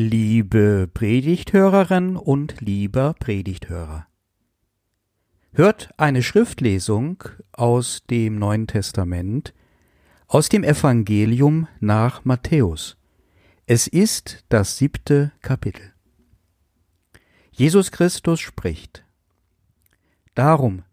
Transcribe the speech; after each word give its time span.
Liebe 0.00 0.88
Predigthörerin 0.94 2.14
und 2.14 2.60
lieber 2.60 3.14
Predigthörer. 3.14 4.06
Hört 5.50 5.92
eine 5.96 6.22
Schriftlesung 6.22 7.24
aus 7.50 8.04
dem 8.08 8.38
Neuen 8.38 8.68
Testament, 8.68 9.54
aus 10.28 10.48
dem 10.48 10.62
Evangelium 10.62 11.66
nach 11.80 12.24
Matthäus. 12.24 12.96
Es 13.66 13.88
ist 13.88 14.44
das 14.50 14.76
siebte 14.76 15.32
Kapitel. 15.42 15.92
Jesus 17.50 17.90
Christus 17.90 18.38
spricht. 18.38 19.04
Darum, 20.36 20.84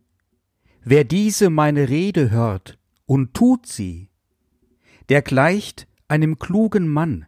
wer 0.83 1.03
diese 1.03 1.51
meine 1.51 1.89
Rede 1.89 2.31
hört 2.31 2.79
und 3.05 3.35
tut 3.35 3.67
sie, 3.67 4.09
der 5.09 5.21
gleicht 5.21 5.87
einem 6.07 6.39
klugen 6.39 6.87
Mann, 6.87 7.27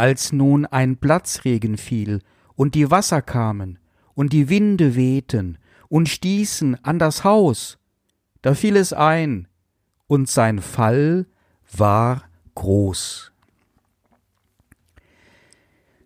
Als 0.00 0.32
nun 0.32 0.64
ein 0.64 0.96
Platzregen 0.96 1.76
fiel 1.76 2.22
und 2.56 2.74
die 2.74 2.90
Wasser 2.90 3.20
kamen 3.20 3.78
und 4.14 4.32
die 4.32 4.48
Winde 4.48 4.96
wehten 4.96 5.58
und 5.90 6.08
stießen 6.08 6.82
an 6.82 6.98
das 6.98 7.22
Haus, 7.22 7.76
da 8.40 8.54
fiel 8.54 8.76
es 8.76 8.94
ein, 8.94 9.46
und 10.06 10.26
sein 10.26 10.60
Fall 10.60 11.26
war 11.70 12.24
groß. 12.54 13.30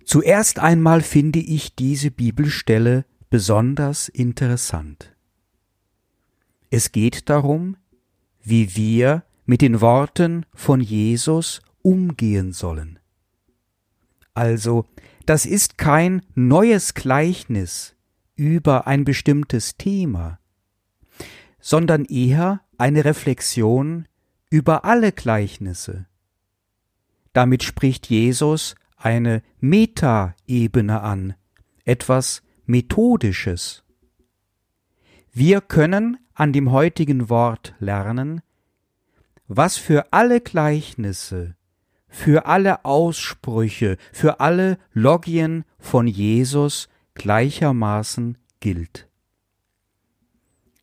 Zuerst 0.04 0.58
einmal 0.58 1.00
finde 1.00 1.38
ich 1.38 1.76
diese 1.76 2.10
Bibelstelle 2.10 3.04
besonders 3.30 4.08
interessant. 4.08 5.14
Es 6.68 6.90
geht 6.90 7.28
darum, 7.30 7.76
wie 8.42 8.74
wir 8.74 9.22
mit 9.46 9.60
den 9.60 9.80
Worten 9.80 10.46
von 10.52 10.80
Jesus 10.80 11.62
umgehen 11.82 12.52
sollen. 12.52 12.98
Also, 14.34 14.84
das 15.26 15.46
ist 15.46 15.78
kein 15.78 16.22
neues 16.34 16.94
Gleichnis 16.94 17.94
über 18.36 18.86
ein 18.86 19.04
bestimmtes 19.04 19.76
Thema, 19.76 20.38
sondern 21.60 22.04
eher 22.04 22.60
eine 22.76 23.04
Reflexion 23.04 24.06
über 24.50 24.84
alle 24.84 25.12
Gleichnisse. 25.12 26.06
Damit 27.32 27.62
spricht 27.62 28.10
Jesus 28.10 28.74
eine 28.96 29.42
Metaebene 29.60 31.00
an, 31.00 31.34
etwas 31.84 32.42
Methodisches. 32.66 33.84
Wir 35.32 35.60
können 35.60 36.18
an 36.34 36.52
dem 36.52 36.70
heutigen 36.70 37.28
Wort 37.28 37.74
lernen, 37.78 38.40
was 39.46 39.76
für 39.76 40.12
alle 40.12 40.40
Gleichnisse 40.40 41.56
für 42.14 42.46
alle 42.46 42.84
Aussprüche, 42.84 43.98
für 44.12 44.38
alle 44.38 44.78
Logien 44.92 45.64
von 45.80 46.06
Jesus 46.06 46.88
gleichermaßen 47.14 48.38
gilt. 48.60 49.08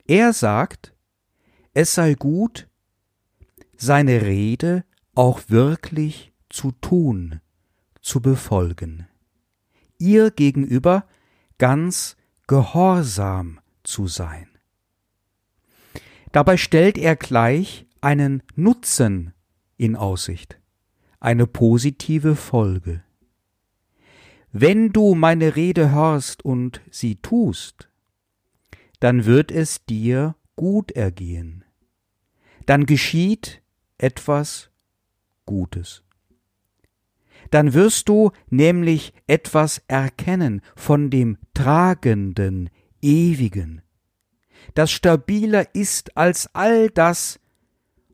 Er 0.06 0.34
sagt, 0.34 0.94
es 1.74 1.96
sei 1.96 2.16
gut, 2.16 2.68
seine 3.78 4.24
Rede 4.24 4.84
auch 5.16 5.40
wirklich 5.48 6.34
zu 6.50 6.74
tun, 6.74 7.40
zu 8.02 8.20
befolgen, 8.20 9.08
ihr 9.98 10.32
gegenüber 10.32 11.08
ganz 11.58 12.18
gehorsam 12.46 13.62
zu 13.84 14.08
sein. 14.08 14.50
Dabei 16.34 16.58
stellt 16.58 16.98
er 16.98 17.16
gleich 17.16 17.88
einen 18.02 18.44
Nutzen 18.56 19.34
in 19.78 19.96
Aussicht 19.96 20.61
eine 21.22 21.48
positive 21.48 22.36
Folge. 22.36 23.04
Wenn 24.52 24.92
du 24.92 25.16
meine 25.16 25.56
Rede 25.56 25.92
hörst 25.92 26.44
und 26.44 26.82
sie 26.92 27.16
tust, 27.16 27.88
dann 29.00 29.24
wird 29.26 29.50
es 29.52 29.86
dir 29.86 30.36
gut 30.58 30.92
ergehen. 30.92 31.64
Dann 32.66 32.86
geschieht 32.86 33.62
etwas 33.98 34.70
Gutes. 35.46 36.04
Dann 37.50 37.74
wirst 37.74 38.10
du 38.10 38.32
nämlich 38.50 39.14
etwas 39.28 39.82
erkennen 39.88 40.62
von 40.76 41.10
dem 41.10 41.38
Tragenden, 41.54 42.70
Ewigen, 43.02 43.82
das 44.74 44.92
stabiler 44.92 45.74
ist 45.76 46.16
als 46.18 46.54
all 46.54 46.90
das, 46.90 47.40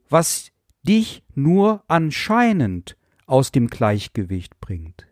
was 0.09 0.51
dich 0.83 1.23
nur 1.35 1.83
anscheinend 1.87 2.96
aus 3.27 3.51
dem 3.51 3.67
Gleichgewicht 3.67 4.59
bringt. 4.59 5.07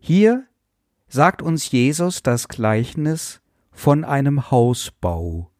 Hier 0.00 0.46
sagt 1.08 1.40
uns 1.40 1.70
Jesus 1.70 2.22
das 2.22 2.48
Gleichnis 2.48 3.40
von 3.70 4.04
einem 4.04 4.50
Hausbau 4.50 5.50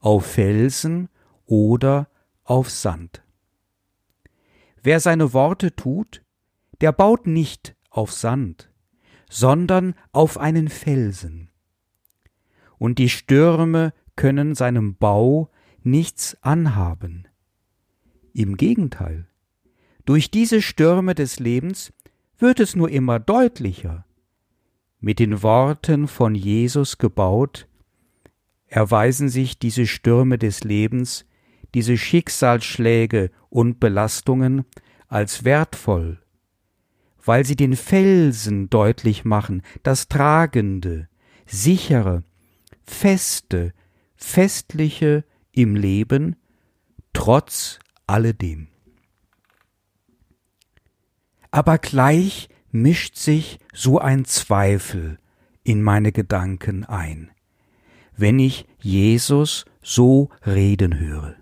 auf 0.00 0.26
Felsen 0.26 1.08
oder 1.46 2.08
auf 2.42 2.68
Sand. 2.70 3.22
Wer 4.82 5.00
seine 5.00 5.32
Worte 5.32 5.74
tut, 5.74 6.22
der 6.80 6.92
baut 6.92 7.26
nicht 7.26 7.74
auf 7.88 8.12
Sand, 8.12 8.70
sondern 9.30 9.94
auf 10.12 10.36
einen 10.36 10.68
Felsen. 10.68 11.50
Und 12.76 12.98
die 12.98 13.08
Stürme 13.08 13.94
können 14.16 14.54
seinem 14.54 14.96
Bau 14.96 15.50
nichts 15.82 16.36
anhaben. 16.42 17.28
Im 18.32 18.56
Gegenteil, 18.56 19.28
durch 20.04 20.30
diese 20.30 20.60
Stürme 20.60 21.14
des 21.14 21.40
Lebens 21.40 21.92
wird 22.38 22.60
es 22.60 22.76
nur 22.76 22.90
immer 22.90 23.18
deutlicher. 23.18 24.04
Mit 25.00 25.18
den 25.18 25.42
Worten 25.42 26.08
von 26.08 26.34
Jesus 26.34 26.98
gebaut, 26.98 27.68
erweisen 28.66 29.28
sich 29.28 29.58
diese 29.58 29.86
Stürme 29.86 30.38
des 30.38 30.64
Lebens, 30.64 31.26
diese 31.74 31.96
Schicksalsschläge 31.96 33.30
und 33.48 33.80
Belastungen 33.80 34.64
als 35.08 35.44
wertvoll, 35.44 36.20
weil 37.24 37.44
sie 37.44 37.56
den 37.56 37.76
Felsen 37.76 38.68
deutlich 38.70 39.24
machen, 39.24 39.62
das 39.82 40.08
Tragende, 40.08 41.08
sichere, 41.46 42.24
feste, 42.82 43.72
festliche 44.16 45.24
im 45.52 45.76
Leben, 45.76 46.36
trotz 47.12 47.78
alledem 48.06 48.68
aber 51.54 51.78
gleich 51.78 52.48
mischt 52.72 53.14
sich 53.14 53.60
so 53.72 54.00
ein 54.00 54.24
Zweifel 54.24 55.20
in 55.62 55.84
meine 55.84 56.10
Gedanken 56.10 56.84
ein, 56.84 57.30
wenn 58.16 58.40
ich 58.40 58.66
Jesus 58.80 59.64
so 59.80 60.30
reden 60.44 60.98
höre. 60.98 61.36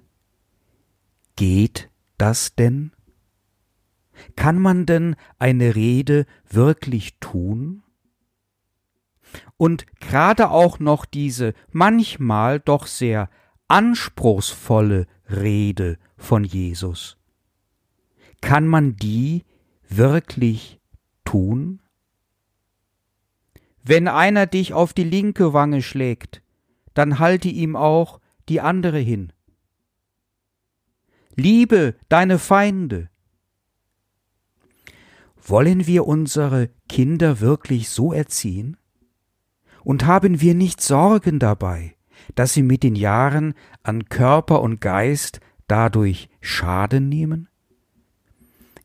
Geht 1.35 1.89
das 2.19 2.55
denn? 2.55 2.93
Kann 4.37 4.59
man 4.59 4.85
denn 4.85 5.17
eine 5.39 5.75
Rede 5.75 6.27
wirklich 6.47 7.19
tun? 7.19 7.83
Und 9.57 9.87
gerade 9.99 10.51
auch 10.51 10.79
noch 10.79 11.07
diese 11.07 11.55
manchmal 11.71 12.61
doch 12.61 12.87
sehr 12.87 13.31
anspruchsvolle 13.69 15.07
Rede 15.31 15.97
von 16.19 16.45
Jesus. 16.45 17.17
Kann 18.43 18.67
man 18.69 18.97
die 18.97 19.45
wirklich 19.97 20.81
tun? 21.25 21.81
Wenn 23.83 24.07
einer 24.09 24.47
dich 24.47 24.75
auf 24.75 24.93
die 24.93 25.05
linke 25.05 25.53
Wange 25.53 25.83
schlägt, 25.83 26.43
dann 26.95 27.19
halte 27.19 27.49
ihm 27.49 27.75
auch 27.75 28.21
die 28.49 28.61
andere 28.61 28.99
hin. 28.99 29.33
Liebe 31.35 31.97
deine 32.09 32.39
Feinde. 32.39 33.09
Wollen 35.45 35.87
wir 35.87 36.07
unsere 36.07 36.71
Kinder 36.89 37.41
wirklich 37.41 37.89
so 37.89 38.13
erziehen? 38.13 38.77
Und 39.83 40.07
haben 40.07 40.41
wir 40.41 40.55
nicht 40.55 40.81
Sorgen 40.81 41.41
dabei, 41.41 41.97
dass 42.37 42.55
sie 42.55 42.63
mit 42.63 42.85
den 42.85 42.95
Jahren 42.95 43.55
an 43.83 44.05
Körper 44.05 44.61
und 44.61 44.81
Geist 44.81 45.41
dadurch 45.67 46.29
Schaden 46.41 47.09
nehmen? 47.09 47.49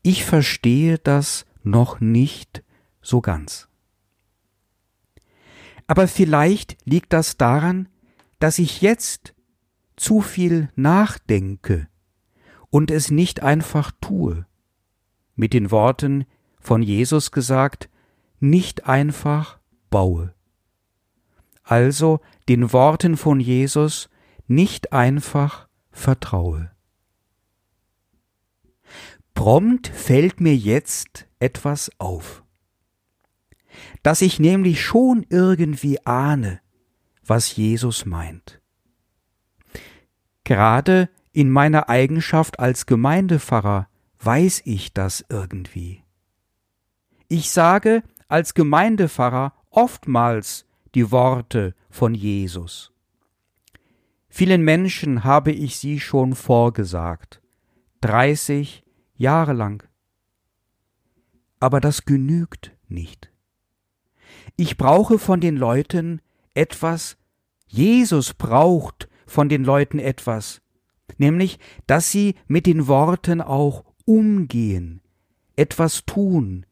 Ich 0.09 0.23
verstehe 0.23 0.99
das 0.99 1.45
noch 1.63 1.99
nicht 1.99 2.63
so 3.01 3.19
ganz. 3.19 3.67
Aber 5.85 6.07
vielleicht 6.07 6.77
liegt 6.85 7.11
das 7.11 7.35
daran, 7.35 7.89
dass 8.39 8.57
ich 8.57 8.79
jetzt 8.79 9.33
zu 9.97 10.21
viel 10.21 10.69
nachdenke 10.77 11.89
und 12.69 12.89
es 12.89 13.11
nicht 13.11 13.43
einfach 13.43 13.91
tue. 13.99 14.45
Mit 15.35 15.51
den 15.51 15.71
Worten 15.71 16.25
von 16.57 16.81
Jesus 16.81 17.31
gesagt, 17.31 17.89
nicht 18.39 18.85
einfach 18.85 19.59
baue. 19.89 20.33
Also 21.63 22.21
den 22.47 22.71
Worten 22.71 23.17
von 23.17 23.41
Jesus 23.41 24.09
nicht 24.47 24.93
einfach 24.93 25.67
vertraue. 25.91 26.71
Prompt 29.37 29.87
fällt 29.87 30.41
mir 30.41 30.55
jetzt 30.55 31.27
etwas 31.39 31.91
auf, 31.99 32.43
dass 34.01 34.23
ich 34.23 34.39
nämlich 34.39 34.83
schon 34.83 35.27
irgendwie 35.29 36.03
ahne, 36.07 36.59
was 37.23 37.55
Jesus 37.55 38.07
meint. 38.07 38.59
Gerade 40.43 41.07
in 41.33 41.51
meiner 41.51 41.87
Eigenschaft 41.87 42.59
als 42.59 42.87
Gemeindepfarrer 42.87 43.87
weiß 44.19 44.63
ich 44.65 44.91
das 44.93 45.23
irgendwie. 45.29 46.01
Ich 47.27 47.51
sage 47.51 48.01
als 48.27 48.55
Gemeindepfarrer 48.55 49.53
oftmals 49.69 50.65
die 50.95 51.11
Worte 51.11 51.75
von 51.91 52.15
Jesus. 52.15 52.91
Vielen 54.29 54.63
Menschen 54.63 55.23
habe 55.23 55.51
ich 55.51 55.77
sie 55.77 55.99
schon 55.99 56.33
vorgesagt. 56.33 57.39
30, 58.01 58.83
jahrelang. 59.17 59.83
Aber 61.59 61.81
das 61.81 62.05
genügt 62.05 62.75
nicht. 62.87 63.31
Ich 64.55 64.77
brauche 64.77 65.19
von 65.19 65.41
den 65.41 65.57
Leuten 65.57 66.21
etwas, 66.53 67.17
Jesus 67.67 68.33
braucht 68.33 69.09
von 69.25 69.49
den 69.49 69.63
Leuten 69.63 69.99
etwas, 69.99 70.61
nämlich, 71.17 71.59
dass 71.85 72.11
sie 72.11 72.35
mit 72.47 72.65
den 72.65 72.87
Worten 72.87 73.41
auch 73.41 73.83
umgehen, 74.05 75.01
etwas 75.55 76.05
tun, 76.05 76.65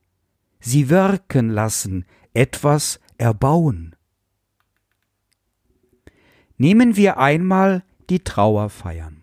sie 0.59 0.89
wirken 0.89 1.49
lassen, 1.49 2.05
etwas 2.33 2.99
erbauen. 3.17 3.95
Nehmen 6.57 6.95
wir 6.95 7.17
einmal 7.17 7.83
die 8.09 8.23
Trauerfeiern. 8.23 9.14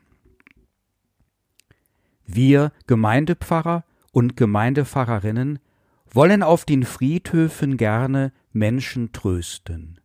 Wir 2.35 2.73
Gemeindepfarrer 2.87 3.85
und 4.13 4.37
Gemeindepfarrerinnen 4.37 5.59
wollen 6.11 6.43
auf 6.43 6.65
den 6.65 6.85
Friedhöfen 6.85 7.77
gerne 7.77 8.33
Menschen 8.53 9.13
trösten. 9.13 10.01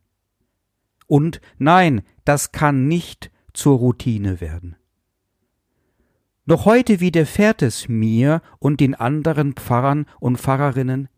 Und 1.06 1.40
nein, 1.58 2.02
das 2.24 2.52
kann 2.52 2.86
nicht 2.86 3.30
zur 3.52 3.78
Routine 3.78 4.40
werden. 4.40 4.76
Noch 6.44 6.64
heute 6.64 7.00
widerfährt 7.00 7.62
es 7.62 7.88
mir 7.88 8.40
und 8.58 8.80
den 8.80 8.94
anderen 8.94 9.52
Pfarrern 9.54 10.06
und 10.18 10.38
Pfarrerinnen, 10.38 11.08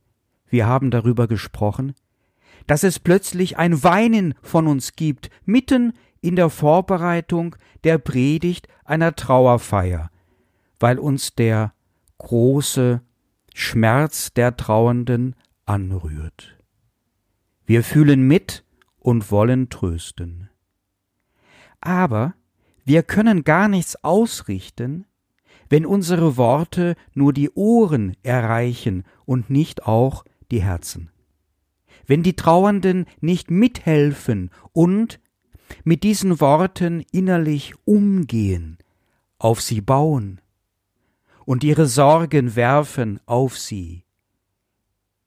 wir 0.49 0.67
haben 0.67 0.91
darüber 0.91 1.29
gesprochen, 1.29 1.95
dass 2.67 2.83
es 2.83 2.99
plötzlich 2.99 3.57
ein 3.57 3.83
Weinen 3.85 4.35
von 4.43 4.67
uns 4.67 4.95
gibt, 4.95 5.31
mitten 5.45 5.93
in 6.21 6.37
der 6.37 6.51
Vorbereitung 6.51 7.57
der 7.85 7.99
Predigt 7.99 8.69
einer 8.85 9.15
Trauerfeier, 9.15 10.11
weil 10.81 10.99
uns 10.99 11.35
der 11.35 11.75
große 12.19 13.03
Schmerz 13.55 14.33
der 14.33 14.57
Trauernden 14.57 15.37
anrührt. 15.67 16.57
Wir 17.67 17.85
fühlen 17.85 18.27
mit 18.27 18.65
und 18.99 19.31
wollen 19.31 19.69
trösten. 19.69 20.49
Aber 21.81 22.35
wir 22.85 23.03
können 23.03 23.45
gar 23.45 23.69
nichts 23.69 24.03
ausrichten, 24.03 25.07
wenn 25.69 25.87
unsere 25.87 26.37
Worte 26.37 26.97
nur 27.15 27.33
die 27.33 27.51
Ohren 27.51 28.17
erreichen 28.23 29.05
und 29.25 29.51
nicht 29.51 29.87
auch 29.87 30.25
die 30.51 30.63
Herzen. 30.63 31.11
Wenn 32.07 32.23
die 32.23 32.35
Trauernden 32.35 33.07
nicht 33.21 33.51
mithelfen 33.51 34.51
und 34.73 35.21
mit 35.85 36.03
diesen 36.03 36.41
Worten 36.41 37.05
innerlich 37.13 37.75
umgehen, 37.85 38.79
auf 39.39 39.61
sie 39.61 39.81
bauen 39.81 40.41
und 41.51 41.65
ihre 41.65 41.87
Sorgen 41.87 42.55
werfen 42.55 43.19
auf 43.27 43.59
sie, 43.59 44.05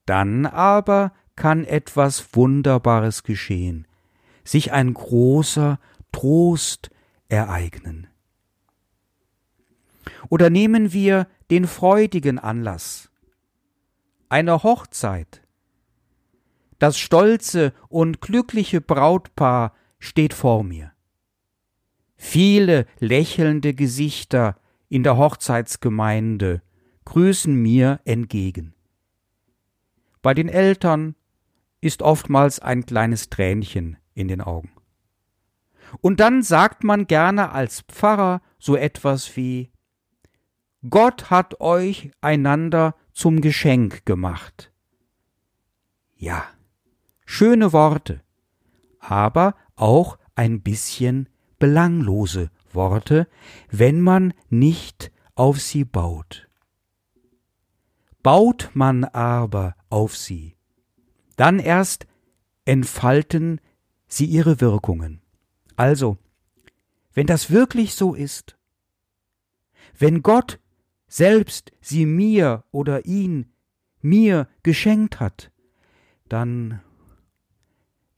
dann 0.06 0.46
aber 0.46 1.12
kann 1.36 1.66
etwas 1.66 2.34
Wunderbares 2.34 3.24
geschehen, 3.24 3.86
sich 4.42 4.72
ein 4.72 4.94
großer 4.94 5.78
Trost 6.12 6.88
ereignen. 7.28 8.06
Oder 10.30 10.48
nehmen 10.48 10.94
wir 10.94 11.26
den 11.50 11.66
freudigen 11.66 12.38
Anlass, 12.38 13.10
eine 14.30 14.62
Hochzeit. 14.62 15.42
Das 16.78 16.96
stolze 16.96 17.74
und 17.90 18.22
glückliche 18.22 18.80
Brautpaar 18.80 19.74
steht 19.98 20.32
vor 20.32 20.64
mir. 20.64 20.90
Viele 22.16 22.86
lächelnde 22.98 23.74
Gesichter 23.74 24.56
in 24.88 25.02
der 25.02 25.16
Hochzeitsgemeinde 25.16 26.62
grüßen 27.04 27.54
mir 27.54 28.00
entgegen. 28.04 28.74
Bei 30.22 30.34
den 30.34 30.48
Eltern 30.48 31.16
ist 31.80 32.02
oftmals 32.02 32.60
ein 32.60 32.86
kleines 32.86 33.28
Tränchen 33.28 33.98
in 34.14 34.28
den 34.28 34.40
Augen. 34.40 34.70
Und 36.00 36.20
dann 36.20 36.42
sagt 36.42 36.82
man 36.82 37.06
gerne 37.06 37.52
als 37.52 37.82
Pfarrer 37.82 38.40
so 38.58 38.76
etwas 38.76 39.36
wie 39.36 39.70
Gott 40.88 41.30
hat 41.30 41.60
euch 41.60 42.10
einander 42.20 42.94
zum 43.12 43.40
Geschenk 43.40 44.04
gemacht. 44.04 44.70
Ja, 46.16 46.44
schöne 47.24 47.72
Worte, 47.72 48.22
aber 48.98 49.54
auch 49.76 50.18
ein 50.34 50.62
bisschen 50.62 51.28
belanglose 51.58 52.50
Worte, 52.74 53.28
wenn 53.70 54.00
man 54.00 54.34
nicht 54.50 55.12
auf 55.34 55.60
sie 55.60 55.84
baut. 55.84 56.48
Baut 58.22 58.70
man 58.74 59.04
aber 59.04 59.76
auf 59.90 60.16
sie, 60.16 60.56
dann 61.36 61.58
erst 61.58 62.06
entfalten 62.64 63.60
sie 64.06 64.26
ihre 64.26 64.60
Wirkungen. 64.60 65.20
Also, 65.76 66.18
wenn 67.12 67.26
das 67.26 67.50
wirklich 67.50 67.94
so 67.94 68.14
ist, 68.14 68.56
wenn 69.98 70.22
Gott 70.22 70.60
selbst 71.06 71.72
sie 71.80 72.06
mir 72.06 72.64
oder 72.70 73.04
ihn 73.04 73.52
mir 74.00 74.48
geschenkt 74.62 75.20
hat, 75.20 75.50
dann, 76.28 76.80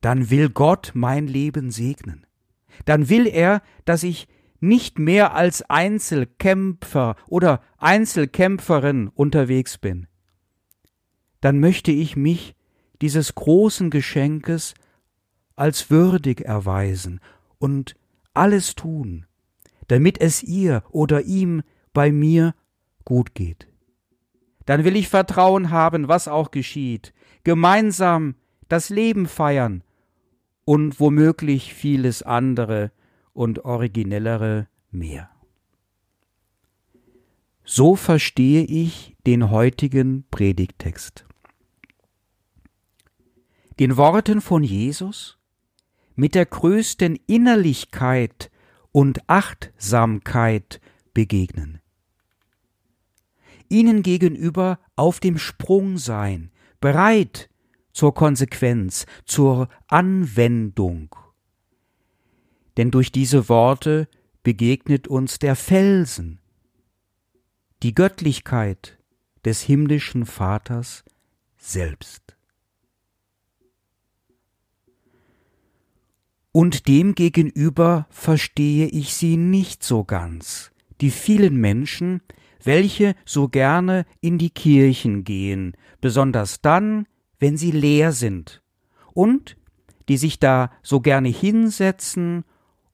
dann 0.01 0.31
will 0.31 0.49
Gott 0.49 0.93
mein 0.95 1.27
Leben 1.27 1.71
segnen. 1.71 2.27
Dann 2.85 3.09
will 3.09 3.27
er, 3.27 3.63
dass 3.85 4.03
ich 4.03 4.29
nicht 4.61 4.99
mehr 4.99 5.35
als 5.35 5.63
Einzelkämpfer 5.63 7.17
oder 7.27 7.61
Einzelkämpferin 7.79 9.09
unterwegs 9.09 9.79
bin. 9.79 10.07
Dann 11.41 11.61
möchte 11.61 11.93
ich 11.93 12.17
mich 12.17 12.55
dieses 13.03 13.35
großen 13.35 13.91
Geschenkes 13.91 14.75
als 15.55 15.91
würdig 15.91 16.43
erweisen 16.43 17.21
und 17.59 17.97
alles 18.35 18.75
tun, 18.75 19.27
damit 19.89 20.21
es 20.21 20.43
ihr 20.43 20.83
oder 20.91 21.23
ihm 21.23 21.63
bei 21.93 22.13
mir 22.13 22.55
gut 23.05 23.35
geht. 23.35 23.69
Dann 24.67 24.85
will 24.85 24.97
ich 24.97 25.09
Vertrauen 25.09 25.71
haben, 25.71 26.09
was 26.09 26.29
auch 26.29 26.51
geschieht, 26.51 27.15
gemeinsam 27.45 28.35
das 28.69 28.91
Leben 28.91 29.27
feiern 29.27 29.83
und 30.65 30.99
womöglich 30.99 31.73
vieles 31.73 32.23
andere 32.23 32.91
und 33.37 33.65
originellere 33.65 34.69
mehr. 34.91 35.31
So 37.65 37.97
verstehe 37.97 38.65
ich 38.65 39.17
den 39.27 39.51
heutigen 39.51 40.25
Predigtext. 40.31 41.27
Den 43.79 43.97
Worten 43.97 44.41
von 44.41 44.63
Jesus 44.65 45.39
mit 46.15 46.35
der 46.35 46.47
größten 46.47 47.17
Innerlichkeit 47.27 48.51
und 48.93 49.29
Achtsamkeit 49.29 50.81
begegnen 51.13 51.81
ihnen 53.69 54.03
gegenüber 54.03 54.79
auf 54.97 55.21
dem 55.21 55.39
Sprung 55.39 55.99
sein, 55.99 56.51
bereit 56.81 57.51
zur 57.93 58.15
Konsequenz, 58.15 59.07
zur 59.25 59.69
Anwendung. 59.89 61.15
Denn 62.77 62.91
durch 62.91 63.13
diese 63.13 63.49
Worte 63.49 64.09
begegnet 64.43 65.09
uns 65.09 65.39
der 65.39 65.57
Felsen, 65.57 66.41
die 67.83 67.95
Göttlichkeit, 67.95 68.99
des 69.45 69.63
himmlischen 69.63 70.27
Vaters 70.27 71.05
selbst. 71.57 72.37
Und 76.51 76.89
demgegenüber 76.89 78.07
verstehe 78.11 78.87
ich 78.87 79.15
sie 79.15 79.37
nicht 79.37 79.85
so 79.85 80.05
ganz, 80.05 80.73
die 81.01 81.11
vielen 81.11 81.57
Menschen, 81.57 82.23
welche 82.65 83.15
so 83.25 83.49
gerne 83.49 84.05
in 84.21 84.39
die 84.39 84.51
Kirchen 84.51 85.23
gehen, 85.23 85.77
besonders 86.01 86.61
dann, 86.61 87.07
wenn 87.39 87.57
sie 87.57 87.71
leer 87.71 88.13
sind, 88.13 88.63
und 89.13 89.57
die 90.09 90.17
sich 90.17 90.41
da 90.41 90.73
so 90.83 91.01
gerne 91.01 91.29
hinsetzen 91.29 92.45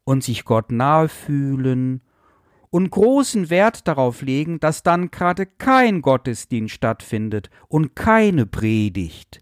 und 0.04 0.24
sich 0.24 0.44
Gott 0.44 0.72
nahe 0.72 1.08
fühlen 1.08 2.02
und 2.70 2.90
großen 2.90 3.50
Wert 3.50 3.86
darauf 3.86 4.22
legen, 4.22 4.58
dass 4.58 4.82
dann 4.82 5.10
gerade 5.10 5.46
kein 5.46 6.00
Gottesdienst 6.00 6.74
stattfindet 6.74 7.50
und 7.68 7.94
keine 7.94 8.46
Predigt. 8.46 9.40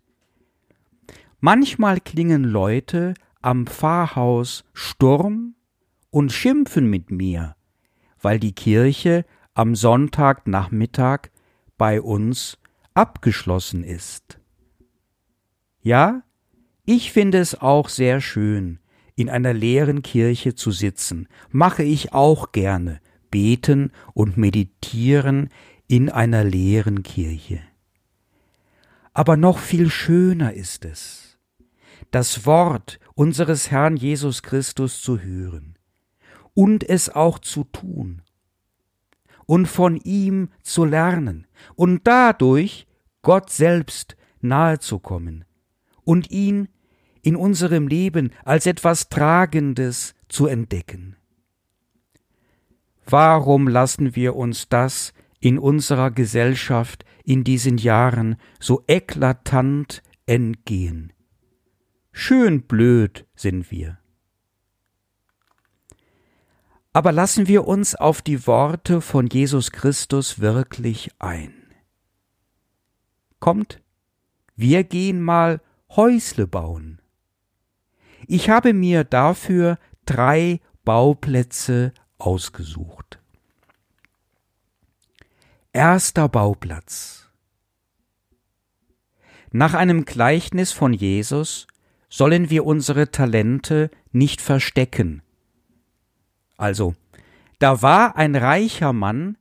Manchmal 1.39 2.01
klingen 2.01 2.45
Leute 2.45 3.15
am 3.41 3.67
Pfarrhaus 3.67 4.65
Sturm 4.75 5.55
und 6.11 6.33
schimpfen 6.33 6.91
mit 6.91 7.11
mir, 7.11 7.57
weil 8.21 8.39
die 8.39 8.53
Kirche 8.53 9.25
am 9.55 9.75
Sonntagnachmittag 9.75 11.31
bei 11.79 12.03
uns 12.03 12.59
abgeschlossen 12.95 13.85
ist. 13.85 14.41
Ja, 15.83 16.23
ich 16.85 17.13
finde 17.13 17.39
es 17.39 17.59
auch 17.61 17.89
sehr 17.89 18.21
schön, 18.21 18.81
in 19.21 19.29
einer 19.29 19.53
leeren 19.53 20.01
Kirche 20.03 20.55
zu 20.55 20.71
sitzen, 20.71 21.29
mache 21.51 21.83
ich 21.83 22.15
auch 22.15 22.53
gerne, 22.53 23.03
beten 23.31 23.93
und 24.15 24.39
meditieren 24.39 25.51
in 25.89 26.09
einer 26.09 26.43
leeren 26.43 27.03
Kirche. 27.03 27.61
Aber 29.13 29.37
noch 29.37 29.59
viel 29.59 29.91
schöner 29.91 30.55
ist 30.55 30.87
es, 30.87 31.39
das 32.11 32.47
Wort 32.47 32.99
unseres 33.15 33.71
Herrn 33.71 33.99
Jesus 33.99 34.43
Christus 34.43 35.03
zu 35.03 35.21
hören 35.21 35.77
und 36.55 36.89
es 36.89 37.11
auch 37.11 37.39
zu 37.39 37.65
tun 37.65 38.23
und 39.45 39.67
von 39.67 39.97
ihm 39.97 40.49
zu 40.63 40.87
lernen 40.87 41.47
und 41.75 42.07
dadurch 42.07 42.87
Gott 43.21 43.51
selbst 43.51 44.17
nahezukommen 44.41 45.45
und 46.05 46.31
ihn 46.31 46.69
in 47.23 47.37
unserem 47.37 47.89
Leben 47.89 48.31
als 48.45 48.67
etwas 48.67 49.09
Tragendes 49.09 50.15
zu 50.29 50.47
entdecken. 50.47 51.17
Warum 53.07 53.67
lassen 53.67 54.15
wir 54.15 54.37
uns 54.37 54.69
das 54.69 55.13
in 55.41 55.59
unserer 55.59 56.11
Gesellschaft 56.11 57.05
in 57.25 57.45
diesen 57.45 57.79
Jahren 57.79 58.37
so 58.61 58.85
eklatant 58.87 60.03
entgehen? 60.27 61.13
Schön 62.13 62.63
blöd 62.63 63.27
sind 63.35 63.71
wir. 63.71 63.99
Aber 66.93 67.13
lassen 67.13 67.47
wir 67.47 67.67
uns 67.67 67.95
auf 67.95 68.21
die 68.21 68.47
Worte 68.47 69.01
von 69.01 69.29
Jesus 69.29 69.71
Christus 69.71 70.41
wirklich 70.41 71.11
ein. 71.19 71.55
Kommt, 73.39 73.81
wir 74.57 74.85
gehen 74.85 75.23
mal 75.23 75.63
Häusle 75.91 76.47
bauen. 76.47 77.00
Ich 78.33 78.49
habe 78.49 78.75
mir 78.75 79.03
dafür 79.03 79.77
drei 80.07 80.61
Bauplätze 80.85 81.93
ausgesucht. 82.17 83.19
Erster 85.73 86.29
Bauplatz. 86.29 87.29
Nach 89.51 89.75
einem 89.75 90.05
Gleichnis 90.05 90.71
von 90.71 90.93
Jesus 90.93 91.67
sollen 92.09 92.51
wir 92.51 92.67
unsere 92.67 93.11
Talente 93.11 93.91
nicht 94.13 94.41
verstecken. 94.41 95.23
Also, 96.57 96.95
da 97.59 97.83
war 97.83 98.15
ein 98.15 98.37
reicher 98.37 98.93
Mann, 98.93 99.39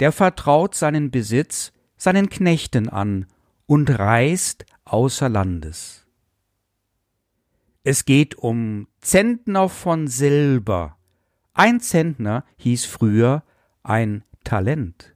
der 0.00 0.12
vertraut 0.12 0.74
seinen 0.74 1.10
Besitz 1.10 1.74
seinen 1.98 2.30
Knechten 2.30 2.88
an 2.88 3.26
und 3.66 3.90
reist 3.90 4.64
außer 4.86 5.28
Landes. 5.28 6.03
Es 7.84 8.06
geht 8.06 8.36
um 8.36 8.88
Zentner 9.00 9.68
von 9.68 10.08
Silber, 10.08 10.96
ein 11.52 11.80
Zentner 11.80 12.44
hieß 12.56 12.84
früher 12.86 13.44
ein 13.84 14.24
Talent. 14.42 15.14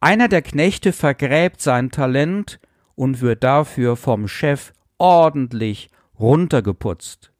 Einer 0.00 0.28
der 0.28 0.42
Knechte 0.42 0.92
vergräbt 0.92 1.62
sein 1.62 1.90
Talent 1.90 2.60
und 2.94 3.22
wird 3.22 3.44
dafür 3.44 3.96
vom 3.96 4.28
Chef 4.28 4.72
ordentlich 4.98 5.88
runtergeputzt. 6.18 7.32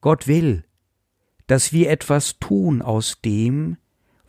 Gott 0.00 0.28
will, 0.28 0.64
dass 1.46 1.72
wir 1.72 1.90
etwas 1.90 2.38
tun 2.38 2.82
aus 2.82 3.20
dem, 3.20 3.78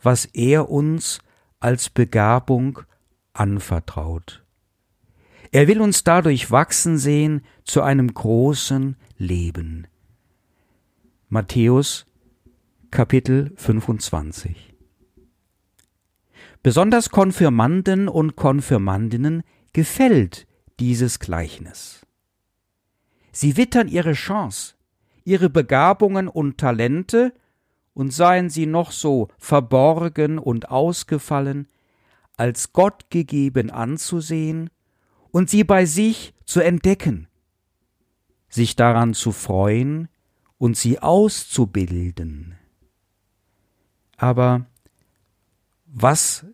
was 0.02 0.24
er 0.26 0.70
uns 0.70 1.20
als 1.60 1.90
Begabung 1.90 2.80
anvertraut. 3.34 4.43
Er 5.54 5.68
will 5.68 5.80
uns 5.80 6.02
dadurch 6.02 6.50
wachsen 6.50 6.98
sehen 6.98 7.42
zu 7.62 7.80
einem 7.80 8.12
großen 8.12 8.96
Leben. 9.18 9.86
Matthäus 11.28 12.06
Kapitel 12.90 13.52
25 13.54 14.74
Besonders 16.64 17.10
Konfirmanden 17.10 18.08
und 18.08 18.34
Konfirmandinnen 18.34 19.44
gefällt 19.72 20.48
dieses 20.80 21.20
Gleichnis. 21.20 22.04
Sie 23.30 23.56
wittern 23.56 23.86
ihre 23.86 24.14
Chance, 24.14 24.74
ihre 25.22 25.50
Begabungen 25.50 26.26
und 26.26 26.58
Talente, 26.58 27.32
und 27.92 28.12
seien 28.12 28.50
sie 28.50 28.66
noch 28.66 28.90
so 28.90 29.28
verborgen 29.38 30.40
und 30.40 30.70
ausgefallen, 30.70 31.68
als 32.36 32.72
Gott 32.72 33.08
gegeben 33.08 33.70
anzusehen 33.70 34.68
und 35.34 35.50
sie 35.50 35.64
bei 35.64 35.84
sich 35.84 36.32
zu 36.44 36.60
entdecken, 36.60 37.26
sich 38.48 38.76
daran 38.76 39.14
zu 39.14 39.32
freuen 39.32 40.08
und 40.58 40.76
sie 40.76 41.00
auszubilden. 41.00 42.56
Aber 44.16 44.66
was 45.86 46.46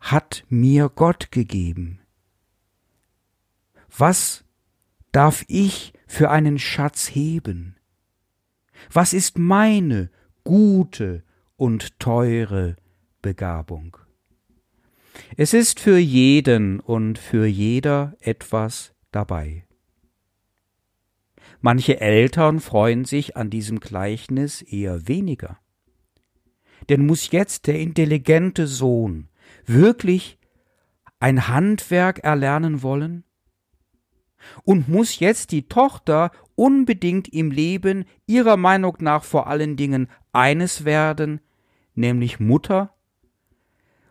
hat 0.00 0.42
mir 0.48 0.88
Gott 0.88 1.30
gegeben? 1.30 2.00
Was 3.96 4.42
darf 5.12 5.44
ich 5.46 5.92
für 6.08 6.28
einen 6.28 6.58
Schatz 6.58 7.08
heben? 7.08 7.76
Was 8.92 9.12
ist 9.12 9.38
meine 9.38 10.10
gute 10.42 11.22
und 11.56 12.00
teure 12.00 12.74
Begabung? 13.22 13.96
Es 15.36 15.54
ist 15.54 15.80
für 15.80 15.98
jeden 15.98 16.80
und 16.80 17.18
für 17.18 17.46
jeder 17.46 18.16
etwas 18.20 18.94
dabei. 19.12 19.64
Manche 21.60 22.00
Eltern 22.00 22.60
freuen 22.60 23.04
sich 23.04 23.36
an 23.36 23.50
diesem 23.50 23.80
Gleichnis 23.80 24.62
eher 24.62 25.08
weniger. 25.08 25.58
Denn 26.88 27.06
muss 27.06 27.30
jetzt 27.30 27.66
der 27.66 27.80
intelligente 27.80 28.66
Sohn 28.66 29.28
wirklich 29.64 30.38
ein 31.18 31.48
Handwerk 31.48 32.20
erlernen 32.20 32.82
wollen? 32.82 33.24
Und 34.62 34.88
muss 34.88 35.18
jetzt 35.18 35.50
die 35.50 35.66
Tochter 35.66 36.30
unbedingt 36.54 37.28
im 37.28 37.50
Leben 37.50 38.04
ihrer 38.26 38.56
Meinung 38.56 38.96
nach 39.00 39.24
vor 39.24 39.48
allen 39.48 39.76
Dingen 39.76 40.08
eines 40.32 40.84
werden, 40.84 41.40
nämlich 41.94 42.38
Mutter? 42.38 42.95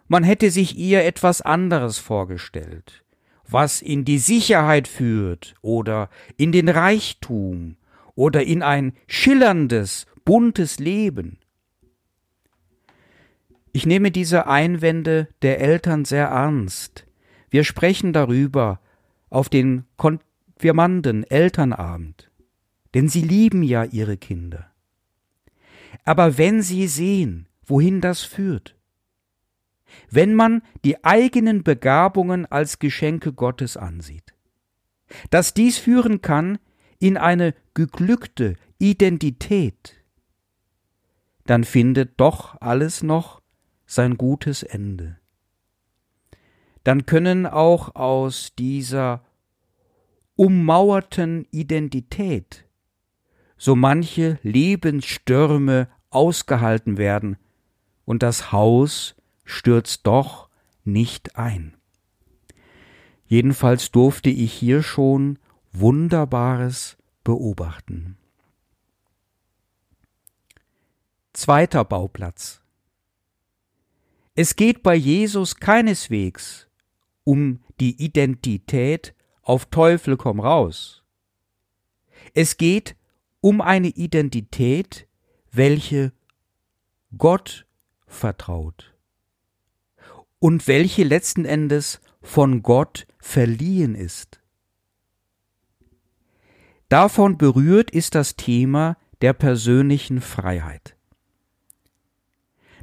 Man 0.08 0.24
hätte 0.24 0.52
sich 0.52 0.78
ihr 0.78 1.04
etwas 1.04 1.42
anderes 1.42 1.98
vorgestellt 1.98 3.06
was 3.48 3.82
in 3.82 4.06
die 4.06 4.18
Sicherheit 4.18 4.88
führt 4.88 5.56
oder 5.62 6.10
in 6.38 6.52
den 6.52 6.70
Reichtum 6.70 7.78
oder 8.16 8.44
in 8.44 8.64
ein 8.64 8.94
schillerndes, 9.08 10.06
buntes 10.24 10.80
Leben. 10.80 11.40
Ich 13.72 13.86
nehme 13.86 14.12
diese 14.12 14.48
Einwände 14.48 15.28
der 15.42 15.60
Eltern 15.60 16.06
sehr 16.06 16.28
ernst. 16.28 17.06
Wir 17.50 17.64
sprechen 17.64 18.14
darüber 18.14 18.80
auf 19.30 19.50
den 19.50 19.86
Konfirmanden 19.98 21.24
Elternabend, 21.26 22.32
denn 22.94 23.10
sie 23.10 23.22
lieben 23.22 23.64
ja 23.64 23.84
ihre 23.84 24.18
Kinder. 24.18 24.72
Aber 26.06 26.38
wenn 26.38 26.62
sie 26.62 26.88
sehen, 26.88 27.48
wohin 27.66 28.00
das 28.00 28.22
führt, 28.22 28.76
wenn 30.10 30.34
man 30.34 30.62
die 30.84 31.04
eigenen 31.04 31.63
Begabungen 31.63 32.46
als 32.46 32.80
Geschenke 32.80 33.34
Gottes 33.34 33.77
ansieht. 33.77 34.34
Dass 35.30 35.54
dies 35.54 35.77
führen 35.77 36.22
kann 36.22 36.58
in 37.00 37.18
eine 37.18 37.54
geglückte 37.74 38.56
Identität, 38.80 39.94
dann 41.46 41.63
findet 41.63 42.20
doch 42.20 42.60
alles 42.60 43.04
noch 43.04 43.42
sein 43.86 44.18
gutes 44.18 44.63
Ende. 44.63 45.18
dann 46.86 47.06
können 47.08 47.48
auch 47.48 47.96
aus 47.96 48.54
dieser 48.58 49.25
ummauerten 50.36 51.46
Identität 51.51 52.65
so 53.58 53.75
manche 53.75 54.38
Lebensstürme 54.44 55.89
ausgehalten 56.10 56.98
werden, 56.98 57.38
und 58.06 58.22
das 58.22 58.51
Haus 58.51 59.15
stürzt 59.46 60.06
doch 60.06 60.50
nicht 60.84 61.38
ein. 61.38 61.78
Jedenfalls 63.28 63.92
durfte 63.92 64.30
ich 64.30 64.54
hier 64.54 64.84
schon 64.84 65.40
Wunderbares 65.72 66.98
beobachten. 67.24 68.18
Zweiter 71.34 71.84
Bauplatz. 71.84 72.62
Es 74.36 74.56
geht 74.56 74.84
bei 74.84 74.96
Jesus 74.96 75.56
keineswegs 75.56 76.68
um 77.24 77.60
die 77.80 78.02
Identität 78.04 79.16
auf 79.42 79.66
Teufel 79.66 80.18
komm 80.18 80.40
raus. 80.40 81.04
Es 82.34 82.58
geht 82.58 82.96
um 83.42 83.62
eine 83.62 83.90
Identität, 83.90 85.08
welche 85.52 86.14
Gott 87.18 87.66
vertraut 88.08 88.95
und 90.46 90.68
welche 90.68 91.04
letzten 91.04 91.44
Endes 91.44 92.00
von 92.22 92.62
Gott 92.62 93.08
verliehen 93.18 93.96
ist. 93.96 94.42
Davon 96.88 97.40
berührt 97.40 97.90
ist 97.90 98.14
das 98.14 98.36
Thema 98.36 98.96
der 99.22 99.34
persönlichen 99.34 100.22
Freiheit. 100.22 100.96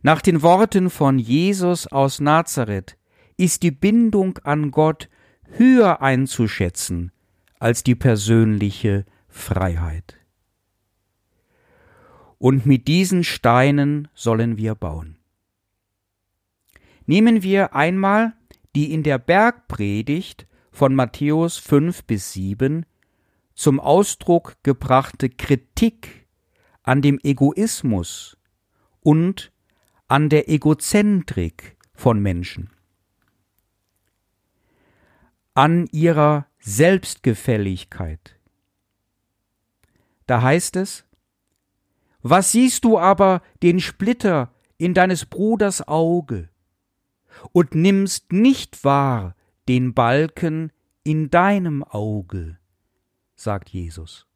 Nach 0.02 0.20
den 0.20 0.42
Worten 0.42 0.90
von 0.90 1.20
Jesus 1.20 1.86
aus 1.86 2.18
Nazareth 2.18 2.98
ist 3.36 3.62
die 3.62 3.70
Bindung 3.70 4.38
an 4.38 4.72
Gott 4.72 5.08
höher 5.56 6.02
einzuschätzen 6.02 7.12
als 7.60 7.84
die 7.84 7.94
persönliche 7.94 9.06
Freiheit. 9.28 10.16
Und 12.38 12.66
mit 12.66 12.88
diesen 12.88 13.22
Steinen 13.22 14.08
sollen 14.14 14.56
wir 14.56 14.74
bauen. 14.74 15.21
Nehmen 17.12 17.42
wir 17.42 17.74
einmal 17.74 18.32
die 18.74 18.90
in 18.90 19.02
der 19.02 19.18
Bergpredigt 19.18 20.46
von 20.70 20.94
Matthäus 20.94 21.58
5 21.58 22.04
bis 22.04 22.32
7 22.32 22.86
zum 23.52 23.80
Ausdruck 23.80 24.56
gebrachte 24.62 25.28
Kritik 25.28 26.26
an 26.82 27.02
dem 27.02 27.20
Egoismus 27.22 28.38
und 29.00 29.52
an 30.08 30.30
der 30.30 30.48
Egozentrik 30.48 31.76
von 31.92 32.18
Menschen, 32.18 32.70
an 35.52 35.86
ihrer 35.92 36.46
Selbstgefälligkeit. 36.60 38.40
Da 40.26 40.40
heißt 40.40 40.76
es, 40.76 41.04
was 42.22 42.52
siehst 42.52 42.84
du 42.84 42.98
aber 42.98 43.42
den 43.62 43.80
Splitter 43.80 44.54
in 44.78 44.94
deines 44.94 45.26
Bruders 45.26 45.86
Auge 45.86 46.48
und 47.52 47.74
nimmst 47.74 48.32
nicht 48.32 48.84
wahr 48.84 49.34
den 49.68 49.94
Balken 49.94 50.72
in 51.04 51.30
deinem 51.30 51.82
Auge, 51.82 52.58
sagt 53.34 53.70
Jesus. 53.70 54.26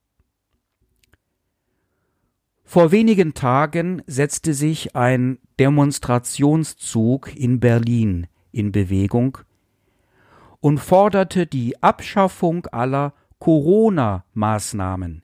Vor 2.64 2.90
wenigen 2.90 3.34
Tagen 3.34 4.02
setzte 4.06 4.52
sich 4.52 4.96
ein 4.96 5.38
Demonstrationszug 5.60 7.34
in 7.36 7.60
Berlin 7.60 8.26
in 8.50 8.72
Bewegung 8.72 9.38
und 10.60 10.78
forderte 10.78 11.46
die 11.46 11.80
Abschaffung 11.80 12.66
aller 12.66 13.14
Corona-Maßnahmen, 13.38 15.22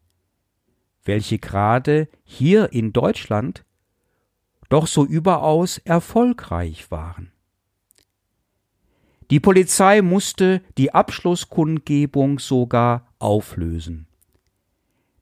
welche 1.04 1.38
gerade 1.40 2.08
hier 2.22 2.72
in 2.72 2.92
Deutschland 2.92 3.64
doch 4.68 4.86
so 4.86 5.04
überaus 5.04 5.78
erfolgreich 5.78 6.92
waren. 6.92 7.32
Die 9.30 9.40
Polizei 9.40 10.02
musste 10.02 10.62
die 10.76 10.92
Abschlusskundgebung 10.92 12.38
sogar 12.38 13.06
auflösen. 13.18 14.06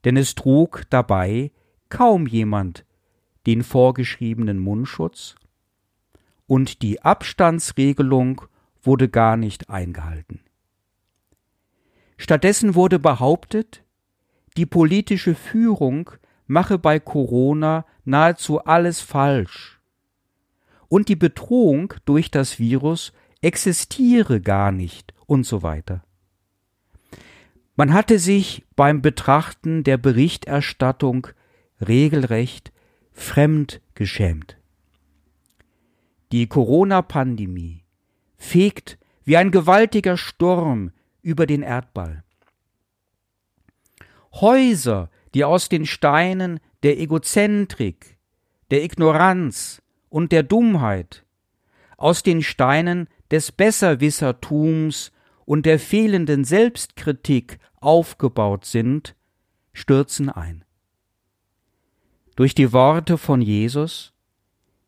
Denn 0.04 0.16
es 0.16 0.34
trug 0.34 0.84
dabei 0.90 1.52
kaum 1.88 2.26
jemand 2.26 2.84
den 3.46 3.62
vorgeschriebenen 3.62 4.58
Mundschutz 4.58 5.34
und 6.46 6.82
die 6.82 7.02
Abstandsregelung 7.02 8.42
wurde 8.82 9.08
gar 9.08 9.36
nicht 9.36 9.70
eingehalten. 9.70 10.40
Stattdessen 12.16 12.74
wurde 12.74 12.98
behauptet, 12.98 13.84
die 14.56 14.66
politische 14.66 15.34
Führung 15.34 16.10
mache 16.46 16.78
bei 16.78 16.98
Corona 16.98 17.86
nahezu 18.04 18.64
alles 18.64 19.00
falsch 19.00 19.80
und 20.88 21.08
die 21.08 21.16
Bedrohung 21.16 21.94
durch 22.04 22.30
das 22.30 22.58
Virus 22.58 23.12
existiere 23.40 24.40
gar 24.40 24.72
nicht 24.72 25.14
und 25.26 25.44
so 25.44 25.62
weiter. 25.62 26.04
Man 27.76 27.92
hatte 27.94 28.18
sich 28.18 28.66
beim 28.76 29.00
Betrachten 29.00 29.84
der 29.84 29.96
Berichterstattung 29.96 31.28
regelrecht 31.80 32.72
fremd 33.12 33.80
geschämt. 33.94 34.58
Die 36.32 36.46
Corona-Pandemie 36.46 37.84
fegt 38.36 38.98
wie 39.24 39.36
ein 39.36 39.50
gewaltiger 39.50 40.16
Sturm 40.16 40.92
über 41.22 41.46
den 41.46 41.62
Erdball. 41.62 42.24
Häuser, 44.32 45.10
die 45.34 45.44
aus 45.44 45.68
den 45.68 45.86
Steinen 45.86 46.60
der 46.82 46.98
Egozentrik, 46.98 48.18
der 48.70 48.84
Ignoranz 48.84 49.82
und 50.08 50.32
der 50.32 50.42
Dummheit, 50.42 51.24
aus 51.96 52.22
den 52.22 52.42
Steinen 52.42 53.08
des 53.30 53.52
Besserwissertums 53.52 55.12
und 55.44 55.66
der 55.66 55.78
fehlenden 55.78 56.44
Selbstkritik 56.44 57.58
aufgebaut 57.80 58.64
sind, 58.64 59.14
stürzen 59.72 60.28
ein. 60.28 60.64
Durch 62.36 62.54
die 62.54 62.72
Worte 62.72 63.18
von 63.18 63.42
Jesus, 63.42 64.12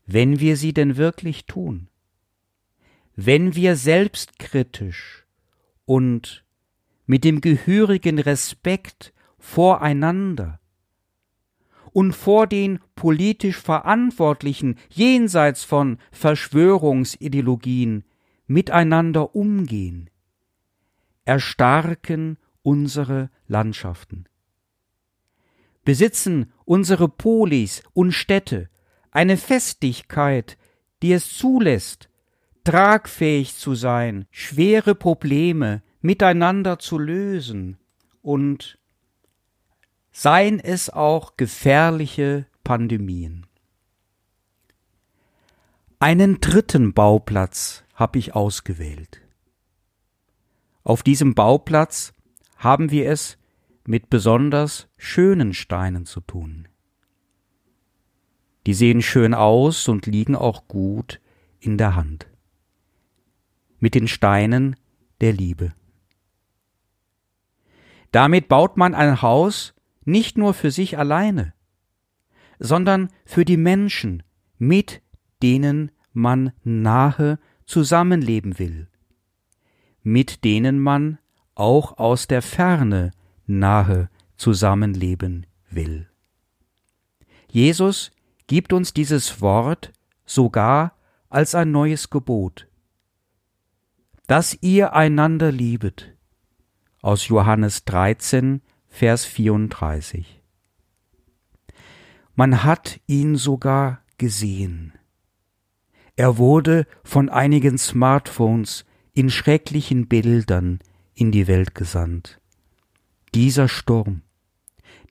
wenn 0.07 0.41
wir 0.41 0.57
sie 0.57 0.73
denn 0.73 0.97
wirklich 0.97 1.47
tun, 1.47 1.89
wenn 3.15 3.55
wir 3.55 3.77
selbstkritisch 3.77 5.27
und 5.85 6.45
mit 7.07 7.25
dem 7.25 7.41
gehörigen 7.41 8.19
Respekt 8.19 9.13
voreinander 9.39 10.61
und 11.93 12.13
vor 12.15 12.47
den 12.47 12.79
politisch 12.95 13.59
Verantwortlichen 13.59 14.77
jenseits 14.89 15.65
von 15.65 15.99
Verschwörungsideologien 16.11 18.05
miteinander 18.53 19.35
umgehen, 19.35 20.11
erstarken 21.25 22.39
unsere 22.63 23.31
Landschaften. 23.47 24.27
Besitzen 25.85 26.53
unsere 26.65 27.09
Polis 27.09 27.83
und 27.93 28.13
Städte 28.13 28.69
eine 29.11 29.37
Festigkeit, 29.37 30.57
die 31.03 31.13
es 31.13 31.37
zulässt, 31.37 32.09
tragfähig 32.65 33.57
zu 33.57 33.75
sein, 33.75 34.27
schwere 34.31 34.95
Probleme 34.95 35.83
miteinander 36.01 36.79
zu 36.79 36.99
lösen 36.99 37.79
und 38.23 38.79
seien 40.13 40.61
es 40.61 40.91
auch 40.91 41.37
gefährliche 41.37 42.47
Pandemien. 42.63 43.47
Einen 46.03 46.41
dritten 46.41 46.95
Bauplatz 46.95 47.85
habe 47.95 48.19
ich 48.19 48.35
ausgewählt. 48.35 49.23
Auf 50.83 51.05
diesem 51.05 51.37
Bauplatz 51.37 52.13
haben 52.57 52.91
wir 52.91 53.09
es 53.09 53.39
mit 53.87 54.11
besonders 54.11 54.89
schönen 54.97 55.55
Steinen 55.55 56.05
zu 56.05 56.21
tun. 56.21 56.67
Die 58.67 58.75
sehen 58.75 59.01
schön 59.01 59.33
aus 59.33 59.87
und 59.87 60.07
liegen 60.07 60.35
auch 60.35 60.67
gut 60.67 61.21
in 61.61 61.79
der 61.79 61.95
Hand. 61.95 62.27
Mit 63.79 63.95
den 63.95 64.09
Steinen 64.09 64.75
der 65.21 65.33
Liebe. 65.33 65.73
Damit 68.11 68.49
baut 68.49 68.77
man 68.77 68.97
ein 68.97 69.23
Haus 69.23 69.73
nicht 70.05 70.37
nur 70.37 70.53
für 70.53 70.73
sich 70.73 70.99
alleine, 70.99 71.55
sondern 72.59 73.09
für 73.25 73.45
die 73.45 73.57
Menschen, 73.57 74.25
mit 74.59 75.01
denen 75.43 75.91
man 76.13 76.53
nahe 76.65 77.39
zusammenleben 77.67 78.59
will, 78.59 78.89
mit 80.03 80.45
denen 80.45 80.79
man 80.79 81.19
auch 81.55 81.99
aus 81.99 82.27
der 82.27 82.43
Ferne 82.43 83.13
nahe 83.47 84.09
zusammenleben 84.37 85.47
will. 85.71 86.09
Jesus 87.49 88.13
gibt 88.47 88.73
uns 88.73 88.95
dieses 88.95 89.41
Wort 89.41 89.93
sogar 90.25 90.97
als 91.29 91.55
ein 91.55 91.71
neues 91.71 92.11
Gebot. 92.11 92.67
dass 94.27 94.57
ihr 94.63 94.95
einander 94.95 95.53
liebet. 95.53 96.17
Aus 97.03 97.29
Johannes 97.29 97.85
13, 97.85 98.63
Vers 98.89 99.27
34. 99.27 100.43
Man 102.35 102.63
hat 102.63 103.01
ihn 103.07 103.37
sogar 103.37 104.01
gesehen. 104.17 104.95
Er 106.17 106.37
wurde 106.37 106.87
von 107.05 107.29
einigen 107.29 107.79
Smartphones 107.79 108.85
in 109.15 109.31
schrecklichen 109.31 110.09
Bildern 110.09 110.81
in 111.15 111.33
die 111.33 111.47
Welt 111.47 111.75
gesandt. 111.75 112.41
Dieser 113.35 113.69
Sturm, 113.69 114.23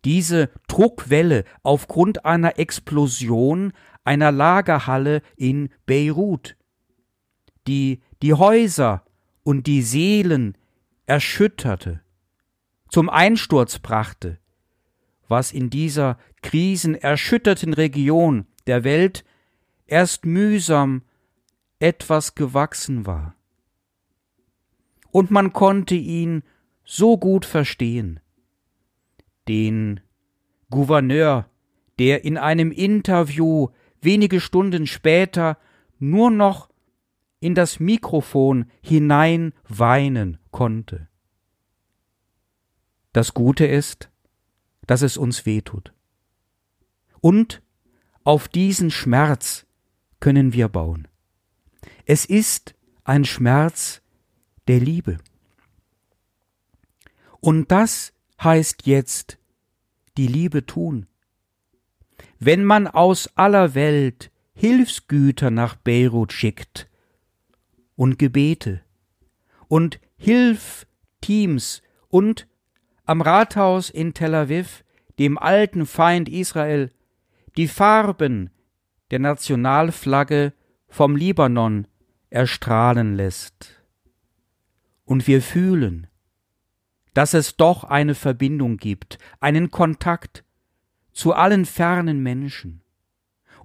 diese 0.05 0.49
Druckwelle 0.67 1.43
aufgrund 1.63 2.25
einer 2.25 2.59
Explosion 2.59 3.73
einer 4.03 4.31
Lagerhalle 4.31 5.21
in 5.35 5.69
Beirut, 5.85 6.55
die 7.67 8.01
die 8.21 8.33
Häuser 8.33 9.03
und 9.43 9.67
die 9.67 9.81
Seelen 9.81 10.57
erschütterte, 11.05 12.01
zum 12.89 13.09
Einsturz 13.09 13.79
brachte, 13.79 14.39
was 15.27 15.51
in 15.51 15.69
dieser 15.69 16.17
krisenerschütterten 16.41 17.73
Region 17.73 18.45
der 18.67 18.83
Welt 18.83 19.23
erst 19.91 20.25
mühsam 20.25 21.03
etwas 21.79 22.33
gewachsen 22.35 23.05
war. 23.05 23.35
Und 25.11 25.31
man 25.31 25.51
konnte 25.51 25.95
ihn 25.95 26.43
so 26.85 27.17
gut 27.17 27.45
verstehen. 27.45 28.21
Den 29.49 29.99
Gouverneur, 30.69 31.49
der 31.99 32.23
in 32.23 32.37
einem 32.37 32.71
Interview 32.71 33.67
wenige 33.99 34.39
Stunden 34.39 34.87
später 34.87 35.57
nur 35.99 36.31
noch 36.31 36.69
in 37.41 37.53
das 37.53 37.79
Mikrofon 37.81 38.71
hinein 38.81 39.53
weinen 39.67 40.37
konnte. 40.51 41.09
Das 43.11 43.33
Gute 43.33 43.65
ist, 43.65 44.09
dass 44.87 45.01
es 45.01 45.17
uns 45.17 45.45
weh 45.45 45.61
tut. 45.61 45.93
Und 47.19 47.61
auf 48.23 48.47
diesen 48.47 48.89
Schmerz 48.89 49.65
können 50.21 50.53
wir 50.53 50.69
bauen. 50.69 51.09
Es 52.05 52.23
ist 52.23 52.75
ein 53.03 53.25
Schmerz 53.25 54.01
der 54.69 54.79
Liebe. 54.79 55.17
Und 57.41 57.71
das 57.71 58.13
heißt 58.41 58.85
jetzt 58.85 59.37
die 60.17 60.27
Liebe 60.27 60.65
tun. 60.65 61.07
Wenn 62.39 62.63
man 62.63 62.87
aus 62.87 63.29
aller 63.35 63.75
Welt 63.75 64.31
Hilfsgüter 64.53 65.51
nach 65.51 65.75
Beirut 65.75 66.31
schickt 66.31 66.87
und 67.95 68.19
Gebete 68.19 68.81
und 69.67 69.99
Hilfteams 70.17 71.81
und 72.09 72.47
am 73.05 73.21
Rathaus 73.21 73.89
in 73.89 74.13
Tel 74.13 74.35
Aviv, 74.35 74.83
dem 75.17 75.37
alten 75.37 75.85
Feind 75.85 76.29
Israel, 76.29 76.91
die 77.57 77.67
Farben 77.67 78.51
der 79.11 79.19
Nationalflagge 79.19 80.53
vom 80.87 81.15
Libanon 81.15 81.87
erstrahlen 82.29 83.15
lässt. 83.15 83.83
Und 85.05 85.27
wir 85.27 85.41
fühlen, 85.41 86.07
dass 87.13 87.33
es 87.33 87.57
doch 87.57 87.83
eine 87.83 88.15
Verbindung 88.15 88.77
gibt, 88.77 89.17
einen 89.39 89.69
Kontakt 89.69 90.45
zu 91.11 91.33
allen 91.33 91.65
fernen 91.65 92.23
Menschen. 92.23 92.81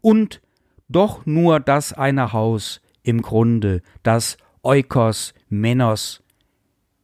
Und 0.00 0.42
doch 0.88 1.26
nur 1.26 1.60
das 1.60 1.92
eine 1.92 2.32
Haus 2.32 2.80
im 3.02 3.22
Grunde, 3.22 3.82
das 4.02 4.36
Eukos, 4.62 5.32
Menos, 5.48 6.24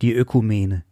die 0.03 0.13
Ökumene. 0.13 0.85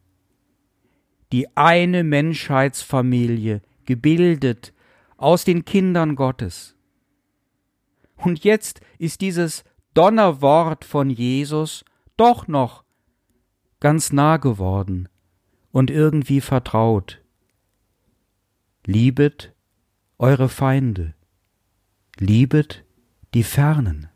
Die 1.33 1.57
eine 1.57 2.05
Menschheitsfamilie, 2.05 3.63
gebildet 3.87 4.73
aus 5.17 5.45
den 5.45 5.65
Kindern 5.65 6.15
Gottes. 6.15 6.77
Und 8.23 8.45
jetzt 8.45 8.81
ist 8.99 9.21
dieses 9.21 9.65
Donnerwort 9.95 10.85
von 10.85 11.11
Jesus 11.11 11.85
doch 12.17 12.47
noch 12.47 12.85
ganz 13.81 14.13
nah 14.13 14.37
geworden 14.37 15.09
und 15.73 15.91
irgendwie 15.91 16.41
vertraut. 16.41 17.23
Liebet 18.85 19.55
eure 20.19 20.51
Feinde, 20.51 21.15
liebet 22.19 22.85
die 23.33 23.43
Fernen. 23.43 24.11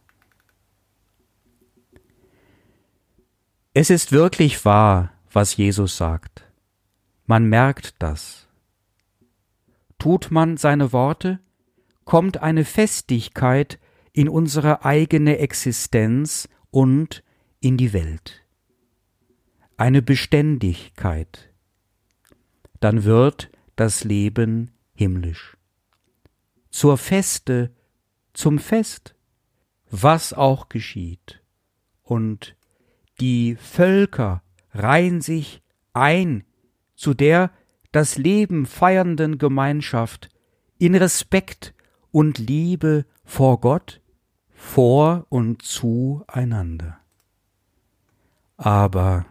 Es 3.72 3.88
ist 3.88 4.12
wirklich 4.12 4.64
wahr, 4.64 5.12
was 5.32 5.56
Jesus 5.56 5.96
sagt. 5.96 6.44
Man 7.26 7.46
merkt 7.46 7.94
das. 8.02 8.48
Tut 9.98 10.30
man 10.30 10.58
seine 10.58 10.92
Worte, 10.92 11.40
kommt 12.04 12.36
eine 12.36 12.66
Festigkeit 12.66 13.78
in 14.14 14.28
unsere 14.28 14.84
eigene 14.84 15.38
Existenz 15.38 16.48
und 16.70 17.22
in 17.60 17.76
die 17.76 17.92
Welt. 17.92 18.42
Eine 19.76 20.00
Beständigkeit. 20.00 21.52
Dann 22.80 23.04
wird 23.04 23.50
das 23.76 24.04
Leben 24.04 24.70
himmlisch. 24.94 25.56
Zur 26.70 26.96
Feste, 26.96 27.74
zum 28.32 28.58
Fest, 28.58 29.14
was 29.90 30.32
auch 30.32 30.68
geschieht. 30.68 31.42
Und 32.02 32.56
die 33.20 33.56
Völker 33.56 34.42
reihen 34.72 35.20
sich 35.20 35.60
ein 35.92 36.44
zu 36.94 37.14
der 37.14 37.50
das 37.92 38.16
Leben 38.16 38.66
feiernden 38.66 39.38
Gemeinschaft 39.38 40.28
in 40.78 40.94
Respekt 40.94 41.74
und 42.10 42.38
Liebe 42.38 43.06
vor 43.24 43.60
Gott, 43.60 44.00
vor 44.64 45.24
und 45.28 45.62
zueinander. 45.62 46.98
Aber 48.56 49.24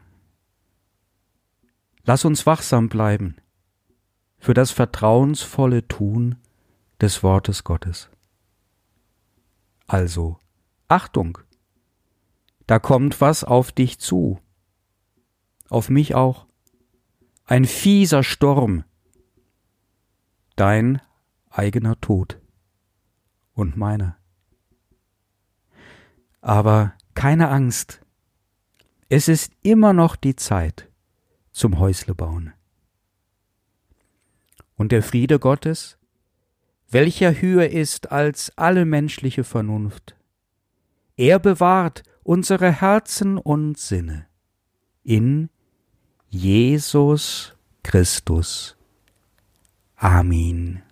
lass 2.05 2.23
uns 2.23 2.45
wachsam 2.45 2.87
bleiben 2.87 3.35
für 4.37 4.53
das 4.53 4.71
vertrauensvolle 4.71 5.85
Tun 5.87 6.37
des 7.01 7.23
Wortes 7.23 7.65
Gottes. 7.65 8.09
Also, 9.85 10.39
Achtung, 10.87 11.39
da 12.65 12.79
kommt 12.79 13.19
was 13.19 13.43
auf 13.43 13.73
dich 13.73 13.99
zu, 13.99 14.39
auf 15.67 15.89
mich 15.89 16.15
auch 16.15 16.45
ein 17.45 17.65
fieser 17.65 18.23
Sturm, 18.23 18.85
dein 20.55 21.01
eigener 21.49 21.99
Tod 21.99 22.39
und 23.53 23.75
meiner. 23.75 24.22
Aber 26.43 26.93
keine 27.13 27.47
Angst, 27.47 28.01
es 29.07 29.29
ist 29.29 29.53
immer 29.61 29.93
noch 29.93 30.17
die 30.17 30.35
Zeit 30.35 30.89
zum 31.53 31.79
Häusle 31.79 32.13
bauen. 32.13 32.51
Und 34.75 34.91
der 34.91 35.03
Friede 35.03 35.39
Gottes, 35.39 35.97
welcher 36.89 37.31
höher 37.41 37.69
ist 37.69 38.11
als 38.11 38.51
alle 38.57 38.83
menschliche 38.83 39.45
Vernunft, 39.45 40.17
er 41.15 41.39
bewahrt 41.39 42.03
unsere 42.23 42.73
Herzen 42.73 43.37
und 43.37 43.77
Sinne 43.77 44.25
in 45.01 45.49
Jesus 46.27 47.55
Christus. 47.83 48.75
Amen. 49.95 50.83